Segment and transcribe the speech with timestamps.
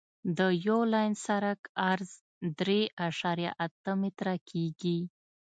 [0.37, 2.11] د یو لاین سرک عرض
[2.59, 4.99] درې اعشاریه اته متره کیږي